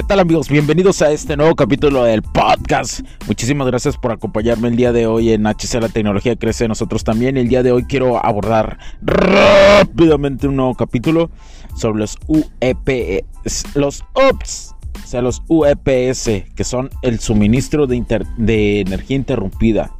[0.00, 0.48] ¿Qué tal amigos?
[0.48, 3.00] Bienvenidos a este nuevo capítulo del podcast.
[3.26, 7.36] Muchísimas gracias por acompañarme el día de hoy en HC La Tecnología Crece Nosotros también.
[7.36, 11.30] El día de hoy quiero abordar rápidamente un nuevo capítulo
[11.76, 18.02] sobre los UEPS, los UPS, o sea, los UEPS, que son el suministro de,
[18.38, 19.92] de energía interrumpida,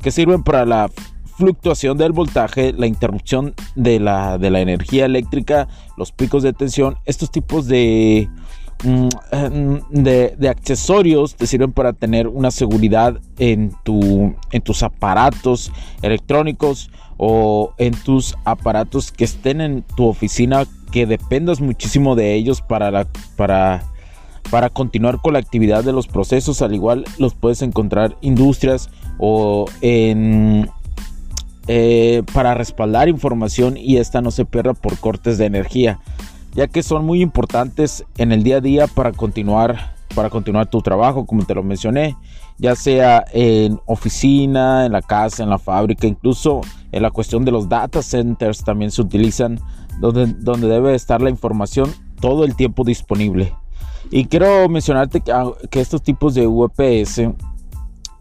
[0.00, 0.88] que sirven para la
[1.36, 6.98] fluctuación del voltaje, la interrupción de la, de la energía eléctrica, los picos de tensión,
[7.04, 8.28] estos tipos de
[8.82, 9.08] Mm,
[9.90, 17.74] de, accesorios te sirven para tener una seguridad en, tu, en tus aparatos electrónicos o
[17.76, 23.82] en tus aparatos que estén en tu oficina que dependas muchísimo de ellos para, para,
[24.50, 26.62] para continuar con la actividad de los procesos.
[26.62, 30.64] Al igual los puedes encontrar industrias o eh,
[32.32, 36.00] para respaldar información y esta no se pierda por cortes de energía
[36.52, 40.80] ya que son muy importantes en el día a día para continuar, para continuar tu
[40.82, 42.16] trabajo, como te lo mencioné,
[42.58, 46.60] ya sea en oficina, en la casa, en la fábrica, incluso
[46.92, 49.60] en la cuestión de los data centers también se utilizan,
[50.00, 53.54] donde, donde debe estar la información todo el tiempo disponible.
[54.10, 57.32] Y quiero mencionarte que, ah, que estos tipos de VPS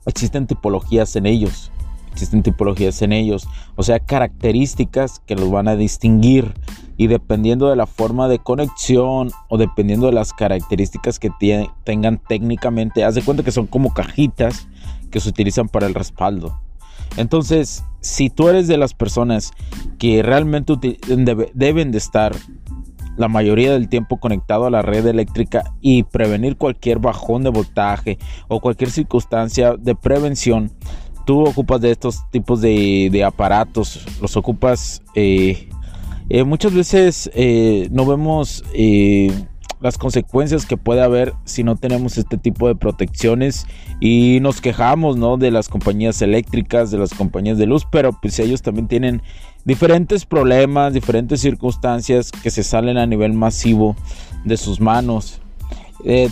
[0.06, 1.72] existen tipologías en ellos
[2.12, 6.54] existen tipologías en ellos, o sea, características que los van a distinguir
[7.00, 11.32] y dependiendo de la forma de conexión o dependiendo de las características que
[11.86, 14.68] tengan técnicamente, haz de cuenta que son como cajitas
[15.10, 16.60] que se utilizan para el respaldo.
[17.16, 19.54] Entonces, si tú eres de las personas
[19.98, 20.74] que realmente
[21.54, 22.36] deben de estar
[23.16, 28.20] la mayoría del tiempo conectado a la red eléctrica y prevenir cualquier bajón de voltaje
[28.50, 30.70] o cualquier circunstancia de prevención,
[31.26, 35.70] tú ocupas de estos tipos de, aparatos, los ocupas eh,
[36.30, 39.34] eh, muchas veces eh, no vemos eh,
[39.82, 43.66] las consecuencias que puede haber si no tenemos este tipo de protecciones
[44.00, 45.38] y nos quejamos ¿no?
[45.38, 49.24] de las compañías eléctricas, de las compañías de luz, pero pues ellos también tienen
[49.66, 53.96] diferentes problemas, diferentes circunstancias que se salen a nivel masivo
[54.46, 55.42] de sus manos.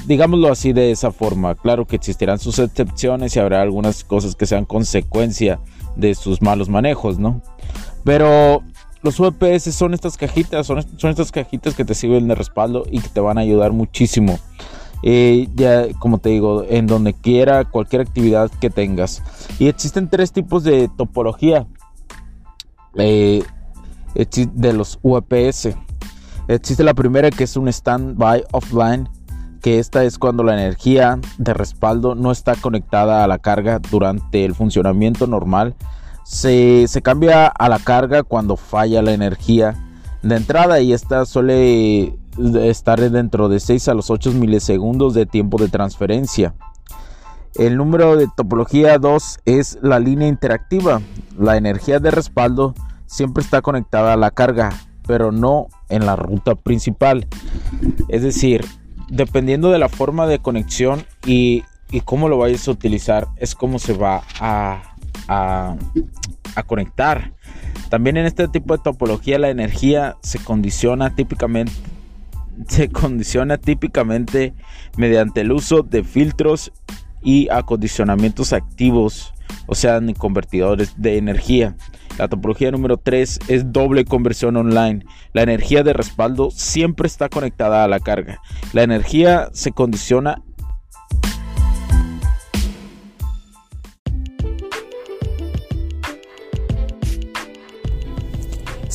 [0.05, 4.45] digámoslo así de esa forma, claro que existirán sus excepciones y habrá algunas cosas que
[4.45, 5.59] sean consecuencia
[5.95, 7.41] de sus malos manejos, ¿no?
[8.03, 8.63] Pero
[9.07, 12.99] los UPS son estas cajitas, son, son, estas cajitas que te sirven de respaldo y
[12.99, 14.37] que te van a ayudar muchísimo.
[15.01, 19.23] Eh, ya, como te digo, en donde quiera, cualquier actividad que tengas.
[19.59, 21.67] Y existen tres tipos de topología
[22.95, 23.43] eh,
[24.13, 25.69] de los UPS.
[26.49, 29.07] Existe la primera que es un standby offline,
[29.61, 34.43] que esta es cuando la energía de respaldo no está conectada a la carga durante
[34.43, 35.75] el funcionamiento normal
[36.27, 39.75] se, cambia a la carga cuando falla la energía
[40.21, 42.17] de entrada y esta suele
[42.61, 46.53] estar dentro de 6 a los 8 milisegundos de tiempo de transferencia.
[47.55, 51.01] El número de topología 2 es la línea interactiva.
[51.39, 54.69] La energía de respaldo siempre está conectada a la carga,
[55.07, 57.25] pero no en la ruta principal.
[58.09, 58.65] Es decir,
[59.09, 63.79] dependiendo de la forma de conexión y, y cómo lo vayas a utilizar, es como
[63.79, 64.96] se va a,
[65.27, 65.75] a,
[66.65, 67.33] conectar.
[67.89, 71.71] También en este tipo de topología la energía se condiciona típicamente
[72.67, 74.53] se condiciona típicamente
[74.97, 76.71] mediante el uso de filtros
[77.21, 79.33] y acondicionamientos activos,
[79.67, 81.75] o sea, convertidores de energía.
[82.17, 85.05] La topología número 3 es doble conversión online.
[85.33, 88.41] La energía de respaldo siempre está conectada a la carga.
[88.73, 90.41] La energía se condiciona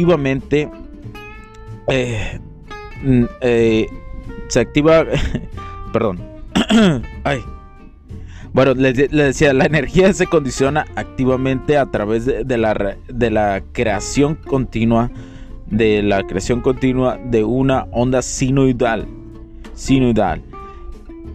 [0.00, 0.68] Activamente
[1.88, 2.40] eh,
[3.40, 3.86] eh,
[4.48, 5.04] se activa
[5.92, 6.20] Perdón.
[7.24, 7.40] Ay.
[8.52, 14.34] Bueno, les, decía, la energía se condiciona activamente a través de, la, de la creación
[14.34, 15.10] continua,
[15.66, 19.06] de la creación continua de una onda sinuidal,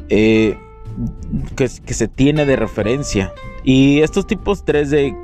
[0.09, 0.57] eh,
[1.55, 3.31] que, se tiene de referencia.
[3.63, 5.15] Y estos tipos 3 de,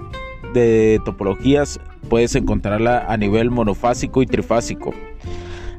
[0.54, 4.94] de topologías puedes encontrarla a nivel monofásico y trifásico.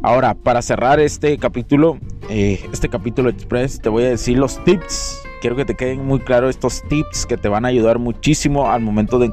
[0.03, 1.99] Ahora, para cerrar este capítulo,
[2.29, 5.23] eh, este capítulo express, te voy a decir los tips.
[5.41, 8.81] Quiero que te queden muy claros estos tips que te van a ayudar muchísimo al
[8.81, 9.31] momento de,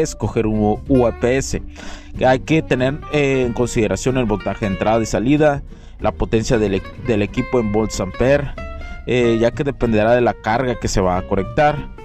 [0.00, 1.58] escoger un UAPS.
[2.26, 5.62] Hay que tener eh, en consideración el voltaje de entrada y salida,
[6.00, 6.82] la potencia del,
[7.22, 8.50] equipo en volts ampere,
[9.06, 11.97] eh, ya que dependerá de la carga que se va a conectar.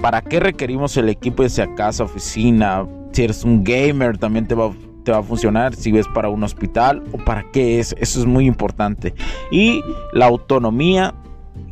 [0.00, 2.86] ¿Para qué requerimos el equipo, ya sea casa, oficina?
[3.12, 4.70] Si eres un gamer, también te va
[5.02, 8.26] te va a funcionar, si ves para un hospital o para qué es, eso es
[8.26, 9.14] muy importante.
[9.50, 9.82] Y
[10.12, 11.14] la autonomía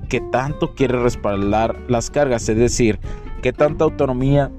[0.08, 2.98] que tanto quiere respaldar las cargas, es decir,
[3.42, 4.50] qué tanta autonomía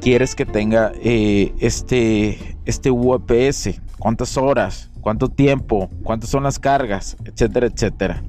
[0.00, 7.16] quieres que tenga eh, este, este UPS, cuántas horas, cuánto tiempo, cuántas son las cargas,
[7.24, 8.22] etcétera, etcétera.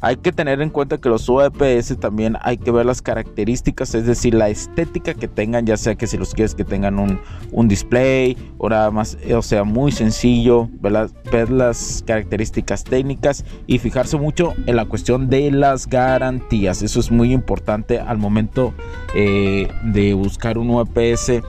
[0.00, 4.06] Hay que tener en cuenta que los UAPS también hay que ver las características, es
[4.06, 7.20] decir, la estética que tengan, ya sea que si los quieres que tengan un,
[7.52, 14.16] un display o nada más, o sea, muy sencillo, ver las, características técnicas y fijarse
[14.16, 16.82] mucho en la cuestión de las garantías.
[16.82, 18.74] Eso es muy importante al momento
[19.14, 21.42] eh, de buscar un UAPS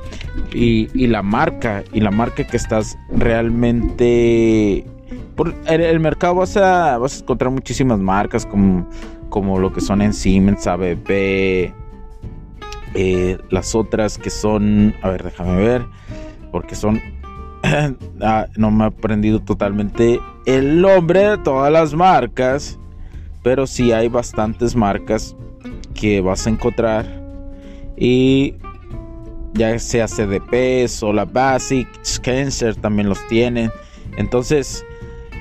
[0.54, 4.86] y, y la marca y la marca que estás realmente
[5.38, 8.90] por el, mercado vas a, vas a encontrar muchísimas marcas como,
[9.30, 11.72] como lo que son en Siemens, ABB,
[12.96, 15.86] eh, las otras que son, a ver, déjame ver,
[16.52, 17.00] porque son,
[18.22, 22.80] ah, no me he aprendido totalmente el nombre de todas las marcas,
[23.44, 25.36] pero sí hay bastantes marcas
[25.94, 27.06] que vas a encontrar
[27.96, 28.56] y
[29.54, 33.72] ya sea CDP, Sola Basic, Scancer también los tienen.
[34.18, 34.84] Entonces,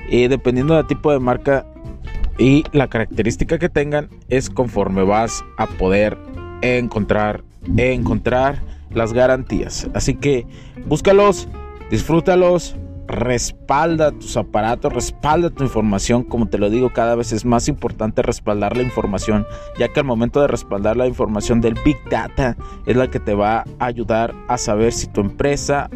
[0.08, 1.66] y dependiendo del tipo de marca
[2.38, 6.18] y la característica que tengan, es conforme vas a poder
[6.62, 7.42] encontrar,
[7.76, 8.60] encontrar
[8.90, 9.88] las garantías.
[9.94, 10.46] Así que
[10.86, 11.48] búscalos,
[11.90, 12.76] disfrútalos,
[13.06, 16.24] respalda tus aparatos, respalda tu información.
[16.24, 19.46] Como te lo digo, cada vez es más importante respaldar la información,
[19.78, 23.34] ya que al momento de respaldar la información del Big Data es la que te
[23.34, 25.88] va a ayudar a saber si tu empresa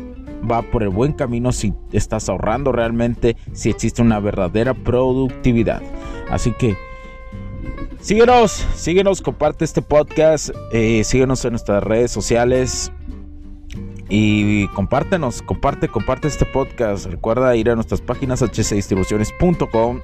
[0.48, 5.82] va por el buen camino, si estás ahorrando realmente, si existe una verdadera productividad.
[6.31, 6.76] Así que
[8.00, 12.92] síguenos, síguenos, comparte este podcast, eh, síguenos en nuestras redes sociales.
[14.12, 17.06] Y compártenos, comparte, comparte este podcast.
[17.06, 20.00] Recuerda ir a nuestras páginas hcdistribuciones.com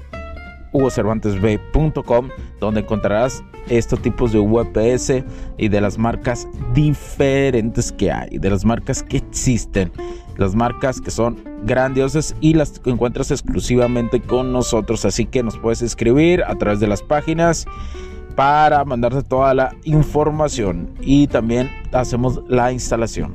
[0.77, 2.29] hugocervantesb.com
[2.61, 5.25] donde encontrarás estos tipos de UPS
[5.59, 9.91] y de las marcas diferentes que hay, de las marcas que existen,
[10.37, 15.83] las marcas que son grandiosas y las encuentras exclusivamente con nosotros, así que nos puedes
[15.83, 17.67] escribir a través de las páginas
[18.37, 23.35] para mandarte toda la información y también hacemos la instalación.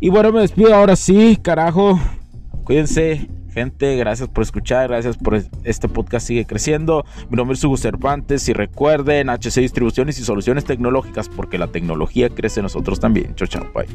[0.00, 1.98] Y bueno, me despido ahora sí, carajo.
[2.64, 7.06] Cuídense, Gente, gracias por escuchar, gracias por este podcast sigue creciendo.
[7.30, 12.28] Mi nombre es Hugo Cervantes y recuerden HC Distribuciones y Soluciones Tecnológicas porque la tecnología
[12.28, 13.34] crece en nosotros también.
[13.34, 13.86] Chao, chao, bye.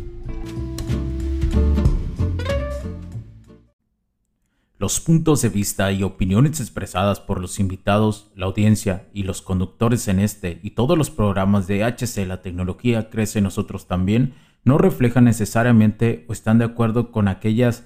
[4.79, 10.07] Los puntos de vista y opiniones expresadas por los invitados, la audiencia y los conductores
[10.07, 14.79] en este y todos los programas de HC La tecnología crece en nosotros también no
[14.79, 17.85] reflejan necesariamente o están de acuerdo con aquellas